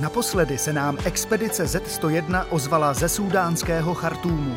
Naposledy 0.00 0.58
se 0.58 0.72
nám 0.72 0.98
expedice 1.04 1.64
Z101 1.64 2.46
ozvala 2.50 2.94
ze 2.94 3.08
sudánského 3.08 3.94
Chartúmu. 3.94 4.56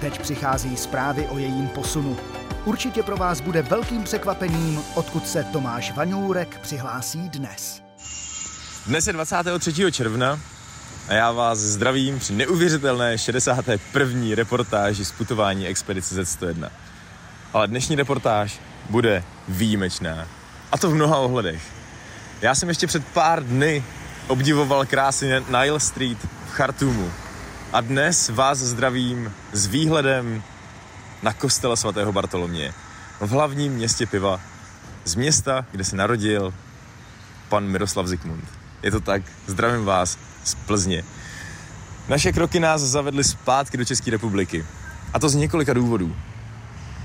Teď 0.00 0.20
přichází 0.20 0.76
zprávy 0.76 1.26
o 1.26 1.38
jejím 1.38 1.68
posunu. 1.68 2.16
Určitě 2.64 3.02
pro 3.02 3.16
vás 3.16 3.40
bude 3.40 3.62
velkým 3.62 4.04
překvapením, 4.04 4.80
odkud 4.94 5.28
se 5.28 5.44
Tomáš 5.44 5.92
Vaňourek 5.92 6.58
přihlásí 6.58 7.28
dnes. 7.28 7.82
Dnes 8.86 9.06
je 9.06 9.12
23. 9.12 9.92
června 9.92 10.40
a 11.08 11.14
já 11.14 11.32
vás 11.32 11.58
zdravím 11.58 12.18
při 12.18 12.32
neuvěřitelné 12.32 13.18
61. 13.18 14.20
reportáži 14.34 15.04
z 15.04 15.12
putování 15.12 15.66
expedice 15.66 16.22
Z101. 16.22 16.70
Ale 17.52 17.68
dnešní 17.68 17.96
reportáž 17.96 18.60
bude 18.90 19.24
výjimečná. 19.48 20.28
A 20.72 20.78
to 20.78 20.90
v 20.90 20.94
mnoha 20.94 21.18
ohledech. 21.18 21.62
Já 22.42 22.54
jsem 22.54 22.68
ještě 22.68 22.86
před 22.86 23.06
pár 23.06 23.44
dny 23.44 23.84
obdivoval 24.28 24.86
krásy 24.86 25.30
Nile 25.48 25.80
Street 25.80 26.18
v 26.48 26.50
Chartumu. 26.50 27.10
A 27.72 27.80
dnes 27.80 28.28
vás 28.28 28.58
zdravím 28.58 29.32
s 29.52 29.66
výhledem 29.66 30.42
na 31.22 31.32
kostel 31.32 31.76
svatého 31.76 32.12
Bartolomě 32.12 32.74
v 33.20 33.30
hlavním 33.30 33.72
městě 33.72 34.06
piva, 34.06 34.40
z 35.04 35.14
města, 35.14 35.66
kde 35.70 35.84
se 35.84 35.96
narodil 35.96 36.54
pan 37.48 37.64
Miroslav 37.64 38.06
Zikmund. 38.06 38.44
Je 38.82 38.90
to 38.90 39.00
tak, 39.00 39.22
zdravím 39.46 39.84
vás 39.84 40.18
z 40.44 40.54
Plzně. 40.54 41.04
Naše 42.08 42.32
kroky 42.32 42.60
nás 42.60 42.80
zavedly 42.80 43.24
zpátky 43.24 43.76
do 43.76 43.84
České 43.84 44.10
republiky. 44.10 44.66
A 45.12 45.18
to 45.18 45.28
z 45.28 45.34
několika 45.34 45.72
důvodů. 45.72 46.16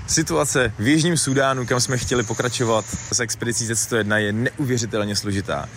Situace 0.06 0.72
v 0.78 0.88
Jižním 0.88 1.16
Sudánu, 1.16 1.66
kam 1.66 1.80
jsme 1.80 1.98
chtěli 1.98 2.22
pokračovat 2.22 2.84
s 3.12 3.20
expedicí 3.20 3.66
Z101, 3.66 4.16
je 4.16 4.32
neuvěřitelně 4.32 5.16
složitá. 5.16 5.68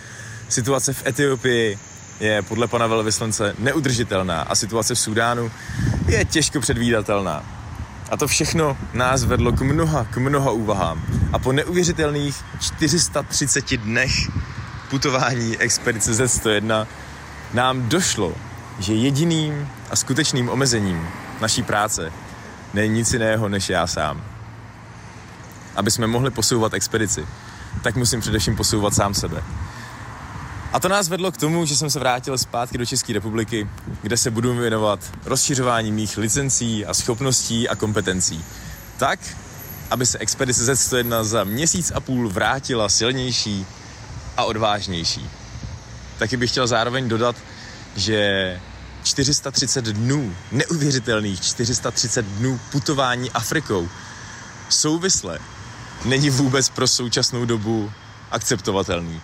Situace 0.48 0.92
v 0.92 1.06
Etiopii 1.06 1.78
je 2.20 2.42
podle 2.42 2.66
pana 2.66 2.86
velvyslance 2.86 3.54
neudržitelná 3.58 4.42
a 4.42 4.54
situace 4.54 4.94
v 4.94 4.98
Sudánu 4.98 5.50
je 6.06 6.24
těžko 6.24 6.60
předvídatelná. 6.60 7.44
A 8.10 8.16
to 8.16 8.26
všechno 8.26 8.76
nás 8.92 9.24
vedlo 9.24 9.52
k 9.52 9.60
mnoha, 9.60 10.04
k 10.04 10.16
mnoha 10.16 10.50
úvahám. 10.50 11.02
A 11.32 11.38
po 11.38 11.52
neuvěřitelných 11.52 12.44
430 12.60 13.76
dnech 13.76 14.12
putování 14.90 15.58
expedice 15.58 16.12
Z101 16.12 16.86
nám 17.54 17.88
došlo, 17.88 18.34
že 18.78 18.94
jediným 18.94 19.68
a 19.90 19.96
skutečným 19.96 20.48
omezením 20.48 21.08
naší 21.40 21.62
práce 21.62 22.12
není 22.74 22.94
nic 22.94 23.12
jiného 23.12 23.48
než 23.48 23.68
já 23.68 23.86
sám. 23.86 24.24
Aby 25.76 25.90
jsme 25.90 26.06
mohli 26.06 26.30
posouvat 26.30 26.74
expedici, 26.74 27.26
tak 27.82 27.96
musím 27.96 28.20
především 28.20 28.56
posouvat 28.56 28.94
sám 28.94 29.14
sebe. 29.14 29.42
A 30.72 30.80
to 30.80 30.88
nás 30.88 31.08
vedlo 31.08 31.32
k 31.32 31.36
tomu, 31.36 31.66
že 31.66 31.76
jsem 31.76 31.90
se 31.90 31.98
vrátil 31.98 32.38
zpátky 32.38 32.78
do 32.78 32.86
České 32.86 33.12
republiky, 33.12 33.68
kde 34.02 34.16
se 34.16 34.30
budu 34.30 34.54
věnovat 34.54 35.00
rozšiřování 35.24 35.92
mých 35.92 36.16
licencí 36.16 36.86
a 36.86 36.94
schopností 36.94 37.68
a 37.68 37.76
kompetencí. 37.76 38.44
Tak, 38.96 39.20
aby 39.90 40.06
se 40.06 40.18
expedice 40.18 40.72
Z101 40.72 41.24
za 41.24 41.44
měsíc 41.44 41.92
a 41.94 42.00
půl 42.00 42.28
vrátila 42.28 42.88
silnější 42.88 43.66
a 44.36 44.44
odvážnější. 44.44 45.30
Taky 46.18 46.36
bych 46.36 46.50
chtěl 46.50 46.66
zároveň 46.66 47.08
dodat, 47.08 47.36
že 47.96 48.60
430 49.02 49.84
dnů, 49.84 50.36
neuvěřitelných 50.52 51.40
430 51.40 52.26
dnů 52.26 52.60
putování 52.72 53.30
Afrikou 53.30 53.88
souvisle 54.68 55.38
není 56.04 56.30
vůbec 56.30 56.68
pro 56.68 56.88
současnou 56.88 57.44
dobu 57.44 57.92
akceptovatelný 58.30 59.20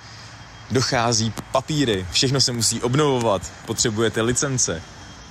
dochází 0.70 1.32
papíry, 1.52 2.06
všechno 2.12 2.40
se 2.40 2.52
musí 2.52 2.82
obnovovat, 2.82 3.52
potřebujete 3.66 4.22
licence. 4.22 4.82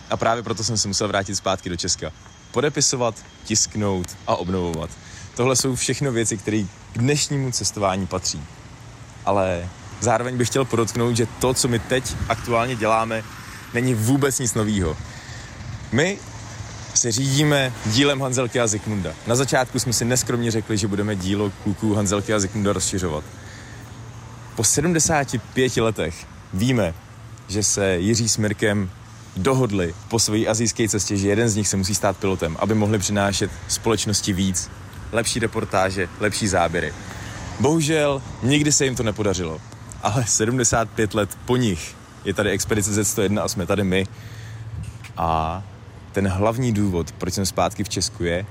A 0.10 0.18
právě 0.18 0.44
proto 0.44 0.64
jsem 0.64 0.78
se 0.78 0.88
musel 0.88 1.08
vrátit 1.08 1.36
zpátky 1.36 1.70
do 1.70 1.76
Česka. 1.76 2.12
Podepisovat, 2.52 3.16
tisknout 3.44 4.08
a 4.28 4.36
obnovovat. 4.36 4.90
Tohle 5.36 5.56
jsou 5.56 5.76
všechno 5.76 6.12
věci, 6.12 6.38
které 6.38 6.64
k 6.94 6.98
dnešnímu 6.98 7.52
cestování 7.52 8.08
patří. 8.08 8.44
Ale 9.26 9.70
zároveň 10.00 10.38
bych 10.38 10.48
chtěl 10.48 10.66
podotknout, 10.66 11.18
že 11.18 11.28
to, 11.40 11.54
co 11.54 11.68
my 11.68 11.80
teď 11.80 12.16
aktuálně 12.30 12.76
děláme, 12.76 13.24
není 13.74 13.94
vůbec 13.94 14.40
nic 14.40 14.54
novýho. 14.54 14.98
My 15.92 16.18
se 16.94 17.12
řídíme 17.12 17.74
dílem 17.86 18.22
Hanzelky 18.22 18.60
a 18.60 18.68
Zikmunda. 18.68 19.14
Na 19.28 19.36
začátku 19.36 19.80
jsme 19.80 19.94
si 19.94 20.06
neskromně 20.06 20.52
řekli, 20.52 20.78
že 20.78 20.88
budeme 20.88 21.16
dílo 21.16 21.52
kluků 21.64 21.94
Hanzelky 21.94 22.34
a 22.34 22.40
Zikmunda 22.40 22.74
rozšiřovat. 22.74 23.24
Po 24.56 24.64
75 24.64 25.78
letech 25.78 26.28
víme, 26.54 26.94
že 27.48 27.64
se 27.64 27.98
Jiří 27.98 28.30
s 28.30 28.38
Mirkem 28.38 28.90
dohodli 29.38 29.94
po 30.10 30.20
své 30.20 30.46
azijské 30.46 30.90
cestě, 30.90 31.18
že 31.18 31.28
jeden 31.28 31.50
z 31.50 31.56
nich 31.56 31.68
se 31.68 31.78
musí 31.78 31.96
stát 31.96 32.18
pilotem, 32.18 32.58
aby 32.60 32.74
mohli 32.76 33.00
přinášet 33.00 33.52
společnosti 33.68 34.34
víc, 34.34 34.70
lepší 35.12 35.40
reportáže, 35.40 36.10
lepší 36.20 36.48
záběry. 36.48 36.94
Bohužel 37.60 38.22
nikdy 38.44 38.72
se 38.72 38.86
jim 38.86 38.96
to 38.96 39.04
nepodařilo, 39.04 39.62
ale 40.02 40.26
75 40.28 41.14
let 41.14 41.38
po 41.46 41.58
nich 41.58 41.96
je 42.26 42.34
tady 42.34 42.50
expedice 42.50 42.92
Z101 43.02 43.44
a 43.44 43.48
jsme 43.48 43.66
tady 43.66 43.84
my. 43.84 44.06
A 45.18 45.64
ten 46.12 46.28
hlavní 46.28 46.74
důvod, 46.74 47.12
proč 47.12 47.34
jsem 47.34 47.46
zpátky 47.46 47.84
v 47.84 47.90
Česku 47.90 48.24
je, 48.24 48.46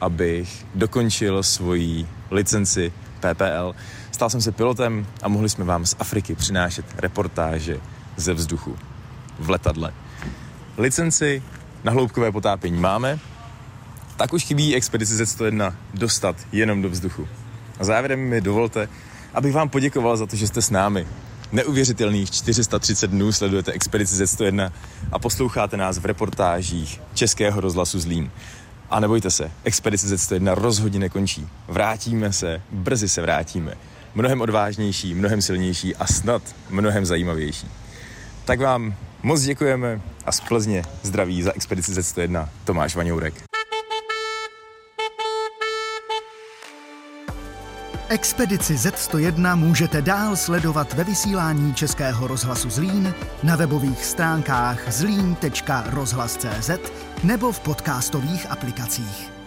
abych 0.00 0.66
dokončil 0.74 1.42
svoji 1.42 2.06
licenci 2.30 2.92
PPL. 3.20 3.74
Stal 4.10 4.30
jsem 4.30 4.40
se 4.40 4.52
pilotem 4.52 5.06
a 5.22 5.28
mohli 5.28 5.48
jsme 5.48 5.64
vám 5.64 5.86
z 5.86 5.96
Afriky 5.98 6.34
přinášet 6.34 6.84
reportáže 6.98 7.80
ze 8.16 8.34
vzduchu 8.34 8.76
v 9.38 9.50
letadle. 9.50 9.92
Licenci 10.78 11.42
na 11.84 11.92
hloubkové 11.92 12.32
potápění 12.32 12.80
máme, 12.80 13.18
tak 14.16 14.32
už 14.32 14.44
chybí 14.44 14.74
expedici 14.74 15.14
Z101 15.14 15.74
dostat 15.94 16.36
jenom 16.52 16.82
do 16.82 16.90
vzduchu. 16.90 17.28
A 17.78 17.84
závěrem 17.84 18.20
mi 18.20 18.40
dovolte, 18.40 18.88
abych 19.34 19.52
vám 19.52 19.68
poděkoval 19.68 20.16
za 20.16 20.26
to, 20.26 20.36
že 20.36 20.46
jste 20.46 20.62
s 20.62 20.70
námi. 20.70 21.06
Neuvěřitelných 21.52 22.30
430 22.30 23.10
dnů 23.10 23.32
sledujete 23.32 23.72
expedici 23.72 24.24
Z101 24.24 24.72
a 25.12 25.18
posloucháte 25.18 25.76
nás 25.76 25.98
v 25.98 26.06
reportážích 26.06 27.00
Českého 27.14 27.60
rozhlasu 27.60 28.00
Zlín. 28.00 28.30
A 28.90 29.00
nebojte 29.00 29.30
se, 29.30 29.50
expedice 29.64 30.06
Z101 30.06 30.54
rozhodně 30.54 30.98
nekončí. 30.98 31.48
Vrátíme 31.68 32.32
se, 32.32 32.62
brzy 32.70 33.08
se 33.08 33.22
vrátíme. 33.22 33.74
Mnohem 34.14 34.40
odvážnější, 34.40 35.14
mnohem 35.14 35.42
silnější 35.42 35.96
a 35.96 36.06
snad 36.06 36.42
mnohem 36.70 37.06
zajímavější. 37.06 37.68
Tak 38.44 38.60
vám 38.60 38.94
moc 39.22 39.42
děkujeme 39.42 40.00
a 40.26 40.32
z 40.32 40.40
Plzně 40.40 40.82
zdraví 41.02 41.42
za 41.42 41.52
expedici 41.52 41.92
Z101 41.92 42.48
Tomáš 42.64 42.96
Vaňourek. 42.96 43.49
Expedici 48.10 48.74
Z101 48.74 49.56
můžete 49.56 50.02
dál 50.02 50.36
sledovat 50.36 50.92
ve 50.92 51.04
vysílání 51.04 51.74
Českého 51.74 52.26
rozhlasu 52.26 52.70
Zlín, 52.70 53.14
na 53.42 53.56
webových 53.56 54.04
stránkách 54.04 54.92
zlín.rozhlas.cz 54.92 56.70
nebo 57.24 57.52
v 57.52 57.60
podcastových 57.60 58.50
aplikacích. 58.50 59.39